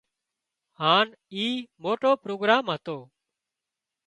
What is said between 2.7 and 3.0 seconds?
هتو